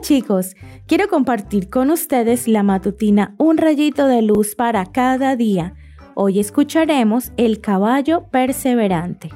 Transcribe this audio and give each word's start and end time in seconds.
Chicos, 0.00 0.56
quiero 0.86 1.08
compartir 1.08 1.70
con 1.70 1.90
ustedes 1.90 2.48
la 2.48 2.62
matutina 2.62 3.34
Un 3.38 3.56
rayito 3.56 4.06
de 4.06 4.22
luz 4.22 4.54
para 4.54 4.84
cada 4.86 5.36
día. 5.36 5.74
Hoy 6.14 6.38
escucharemos 6.38 7.32
El 7.36 7.60
caballo 7.60 8.24
perseverante. 8.30 9.30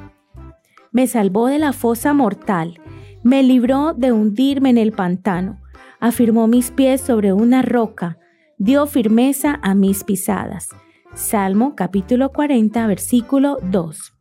Me 0.92 1.06
salvó 1.06 1.46
de 1.46 1.58
la 1.58 1.72
fosa 1.72 2.12
mortal, 2.12 2.80
me 3.22 3.42
libró 3.42 3.94
de 3.94 4.12
hundirme 4.12 4.70
en 4.70 4.78
el 4.78 4.92
pantano, 4.92 5.60
afirmó 5.98 6.46
mis 6.46 6.70
pies 6.70 7.00
sobre 7.00 7.32
una 7.32 7.62
roca, 7.62 8.18
dio 8.58 8.86
firmeza 8.86 9.58
a 9.62 9.74
mis 9.74 10.04
pisadas. 10.04 10.68
Salmo 11.14 11.74
capítulo 11.74 12.32
40, 12.32 12.86
versículo 12.86 13.58
2. 13.62 14.14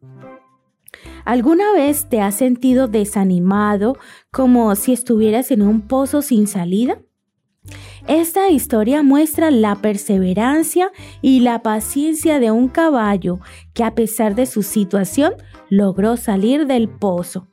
¿Alguna 1.25 1.73
vez 1.73 2.09
te 2.09 2.21
has 2.21 2.35
sentido 2.35 2.87
desanimado 2.87 3.97
como 4.31 4.73
si 4.75 4.93
estuvieras 4.93 5.51
en 5.51 5.61
un 5.61 5.81
pozo 5.81 6.21
sin 6.21 6.47
salida? 6.47 6.99
Esta 8.07 8.49
historia 8.49 9.03
muestra 9.03 9.51
la 9.51 9.75
perseverancia 9.75 10.91
y 11.21 11.41
la 11.41 11.61
paciencia 11.61 12.39
de 12.39 12.49
un 12.49 12.67
caballo 12.67 13.39
que 13.73 13.83
a 13.83 13.93
pesar 13.93 14.33
de 14.33 14.45
su 14.45 14.63
situación 14.63 15.33
logró 15.69 16.17
salir 16.17 16.65
del 16.65 16.89
pozo. 16.89 17.47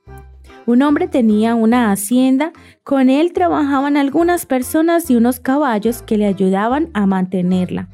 Un 0.64 0.82
hombre 0.82 1.06
tenía 1.06 1.54
una 1.54 1.92
hacienda, 1.92 2.52
con 2.82 3.08
él 3.10 3.32
trabajaban 3.32 3.96
algunas 3.96 4.46
personas 4.46 5.10
y 5.10 5.16
unos 5.16 5.38
caballos 5.38 6.02
que 6.02 6.16
le 6.16 6.26
ayudaban 6.26 6.90
a 6.94 7.06
mantenerla. 7.06 7.88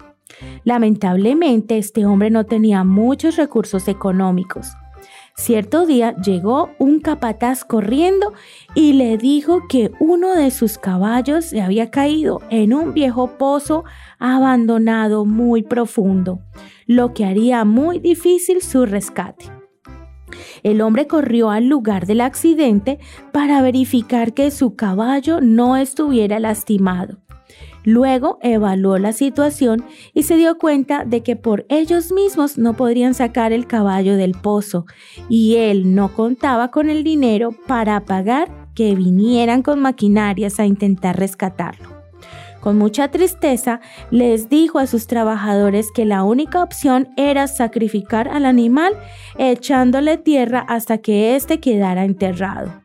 Lamentablemente 0.64 1.76
este 1.76 2.06
hombre 2.06 2.30
no 2.30 2.44
tenía 2.44 2.84
muchos 2.84 3.36
recursos 3.36 3.88
económicos. 3.88 4.68
Cierto 5.34 5.86
día 5.86 6.14
llegó 6.16 6.70
un 6.78 7.00
capataz 7.00 7.64
corriendo 7.64 8.32
y 8.74 8.92
le 8.92 9.16
dijo 9.16 9.66
que 9.66 9.90
uno 9.98 10.34
de 10.34 10.50
sus 10.50 10.76
caballos 10.78 11.46
se 11.46 11.62
había 11.62 11.90
caído 11.90 12.40
en 12.50 12.74
un 12.74 12.92
viejo 12.92 13.38
pozo 13.38 13.84
abandonado 14.18 15.24
muy 15.24 15.62
profundo, 15.62 16.40
lo 16.86 17.14
que 17.14 17.24
haría 17.24 17.64
muy 17.64 17.98
difícil 17.98 18.62
su 18.62 18.84
rescate. 18.84 19.46
El 20.62 20.80
hombre 20.80 21.06
corrió 21.06 21.50
al 21.50 21.66
lugar 21.66 22.06
del 22.06 22.20
accidente 22.20 22.98
para 23.32 23.62
verificar 23.62 24.34
que 24.34 24.50
su 24.50 24.76
caballo 24.76 25.40
no 25.40 25.76
estuviera 25.76 26.38
lastimado. 26.40 27.18
Luego 27.84 28.38
evaluó 28.42 28.98
la 28.98 29.12
situación 29.12 29.84
y 30.14 30.22
se 30.22 30.36
dio 30.36 30.58
cuenta 30.58 31.04
de 31.04 31.22
que 31.22 31.36
por 31.36 31.66
ellos 31.68 32.12
mismos 32.12 32.58
no 32.58 32.74
podrían 32.74 33.14
sacar 33.14 33.52
el 33.52 33.66
caballo 33.66 34.16
del 34.16 34.32
pozo 34.32 34.86
y 35.28 35.56
él 35.56 35.94
no 35.94 36.14
contaba 36.14 36.70
con 36.70 36.90
el 36.90 37.02
dinero 37.02 37.50
para 37.66 38.04
pagar 38.04 38.68
que 38.74 38.94
vinieran 38.94 39.62
con 39.62 39.80
maquinarias 39.80 40.60
a 40.60 40.66
intentar 40.66 41.18
rescatarlo. 41.18 42.02
Con 42.60 42.78
mucha 42.78 43.08
tristeza 43.08 43.80
les 44.12 44.48
dijo 44.48 44.78
a 44.78 44.86
sus 44.86 45.08
trabajadores 45.08 45.90
que 45.90 46.04
la 46.04 46.22
única 46.22 46.62
opción 46.62 47.08
era 47.16 47.48
sacrificar 47.48 48.28
al 48.28 48.46
animal 48.46 48.92
echándole 49.36 50.16
tierra 50.16 50.60
hasta 50.68 50.98
que 50.98 51.34
éste 51.34 51.58
quedara 51.58 52.04
enterrado. 52.04 52.81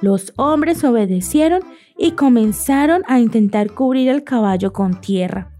Los 0.00 0.32
hombres 0.36 0.82
obedecieron 0.84 1.62
y 1.98 2.12
comenzaron 2.12 3.02
a 3.06 3.20
intentar 3.20 3.72
cubrir 3.72 4.08
el 4.08 4.24
caballo 4.24 4.72
con 4.72 5.00
tierra. 5.00 5.52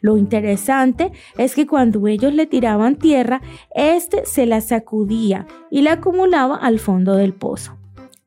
Lo 0.00 0.16
interesante 0.16 1.12
es 1.38 1.54
que 1.54 1.66
cuando 1.66 2.06
ellos 2.06 2.34
le 2.34 2.46
tiraban 2.46 2.96
tierra, 2.96 3.40
éste 3.74 4.26
se 4.26 4.46
la 4.46 4.60
sacudía 4.60 5.46
y 5.70 5.82
la 5.82 5.92
acumulaba 5.92 6.56
al 6.56 6.78
fondo 6.78 7.16
del 7.16 7.32
pozo. 7.32 7.78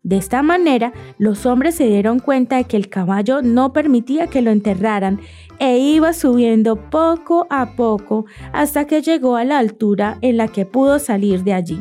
De 0.02 0.16
esta 0.16 0.42
manera, 0.42 0.94
los 1.18 1.46
hombres 1.46 1.76
se 1.76 1.86
dieron 1.86 2.20
cuenta 2.20 2.56
de 2.56 2.64
que 2.64 2.78
el 2.78 2.88
caballo 2.88 3.42
no 3.42 3.74
permitía 3.74 4.28
que 4.28 4.42
lo 4.42 4.52
enterraran 4.52 5.20
e 5.60 5.80
iba 5.80 6.14
subiendo 6.14 6.90
poco 6.90 7.46
a 7.50 7.76
poco 7.76 8.26
hasta 8.54 8.88
que 8.88 9.02
llegó 9.02 9.36
a 9.36 9.44
la 9.44 9.60
altura 9.60 10.18
en 10.22 10.38
la 10.38 10.48
que 10.48 10.66
pudo 10.66 10.98
salir 11.00 11.44
de 11.44 11.54
allí. 11.54 11.80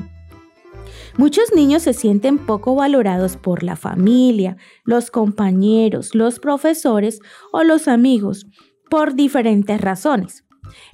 Muchos 1.19 1.55
niños 1.55 1.83
se 1.83 1.95
sienten 1.95 2.37
poco 2.37 2.75
valorados 2.75 3.39
por 3.39 3.63
la 3.63 3.77
familia, 3.77 4.59
los 4.85 5.11
compañeros, 5.11 6.15
los 6.15 6.39
profesores 6.39 7.21
o 7.53 7.63
los 7.63 7.89
amigos 7.89 8.47
por 8.91 9.15
diferentes 9.15 9.81
razones. 9.81 10.45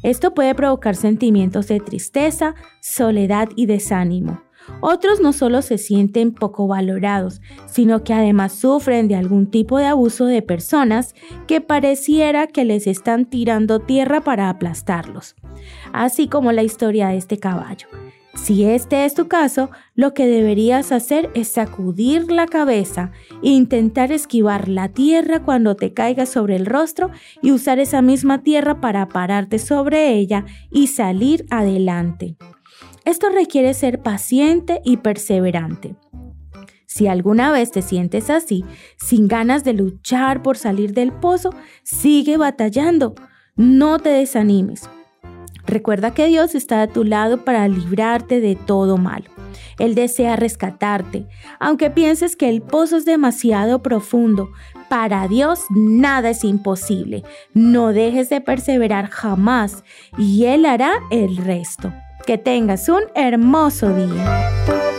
Esto 0.04 0.32
puede 0.32 0.54
provocar 0.54 0.94
sentimientos 0.94 1.66
de 1.66 1.80
tristeza, 1.80 2.54
soledad 2.80 3.48
y 3.56 3.66
desánimo. 3.66 4.42
Otros 4.80 5.20
no 5.20 5.32
solo 5.32 5.60
se 5.60 5.76
sienten 5.76 6.32
poco 6.32 6.68
valorados, 6.68 7.40
sino 7.66 8.04
que 8.04 8.14
además 8.14 8.52
sufren 8.52 9.08
de 9.08 9.16
algún 9.16 9.50
tipo 9.50 9.78
de 9.78 9.86
abuso 9.86 10.26
de 10.26 10.40
personas 10.40 11.16
que 11.48 11.60
pareciera 11.60 12.46
que 12.46 12.64
les 12.64 12.86
están 12.86 13.26
tirando 13.26 13.80
tierra 13.80 14.20
para 14.20 14.48
aplastarlos, 14.48 15.34
así 15.92 16.28
como 16.28 16.52
la 16.52 16.62
historia 16.62 17.08
de 17.08 17.16
este 17.16 17.38
caballo. 17.38 17.88
Si 18.34 18.64
este 18.64 19.04
es 19.04 19.14
tu 19.14 19.28
caso, 19.28 19.70
lo 19.94 20.14
que 20.14 20.26
deberías 20.26 20.90
hacer 20.90 21.30
es 21.34 21.48
sacudir 21.48 22.32
la 22.32 22.46
cabeza 22.46 23.12
e 23.42 23.50
intentar 23.50 24.10
esquivar 24.10 24.68
la 24.68 24.88
tierra 24.88 25.42
cuando 25.42 25.76
te 25.76 25.92
caiga 25.92 26.24
sobre 26.24 26.56
el 26.56 26.64
rostro 26.64 27.10
y 27.42 27.52
usar 27.52 27.78
esa 27.78 28.00
misma 28.00 28.42
tierra 28.42 28.80
para 28.80 29.08
pararte 29.08 29.58
sobre 29.58 30.14
ella 30.14 30.46
y 30.70 30.86
salir 30.86 31.44
adelante. 31.50 32.36
Esto 33.04 33.28
requiere 33.28 33.74
ser 33.74 34.00
paciente 34.00 34.80
y 34.84 34.96
perseverante. 34.98 35.96
Si 36.86 37.06
alguna 37.06 37.52
vez 37.52 37.70
te 37.70 37.82
sientes 37.82 38.30
así, 38.30 38.64
sin 38.96 39.28
ganas 39.28 39.62
de 39.64 39.72
luchar 39.74 40.42
por 40.42 40.56
salir 40.56 40.94
del 40.94 41.12
pozo, 41.12 41.50
sigue 41.82 42.36
batallando. 42.36 43.14
No 43.56 43.98
te 43.98 44.10
desanimes. 44.10 44.88
Recuerda 45.66 46.14
que 46.14 46.26
Dios 46.26 46.54
está 46.54 46.82
a 46.82 46.86
tu 46.86 47.04
lado 47.04 47.44
para 47.44 47.68
librarte 47.68 48.40
de 48.40 48.56
todo 48.56 48.96
mal. 48.96 49.24
Él 49.78 49.94
desea 49.94 50.36
rescatarte, 50.36 51.26
aunque 51.58 51.90
pienses 51.90 52.36
que 52.36 52.48
el 52.48 52.62
pozo 52.62 52.96
es 52.96 53.04
demasiado 53.04 53.82
profundo. 53.82 54.50
Para 54.88 55.26
Dios 55.28 55.64
nada 55.70 56.30
es 56.30 56.44
imposible. 56.44 57.22
No 57.54 57.92
dejes 57.92 58.28
de 58.28 58.40
perseverar 58.40 59.08
jamás 59.08 59.84
y 60.18 60.44
Él 60.44 60.66
hará 60.66 60.92
el 61.10 61.36
resto. 61.36 61.92
Que 62.26 62.38
tengas 62.38 62.88
un 62.88 63.02
hermoso 63.14 63.92
día. 63.92 64.91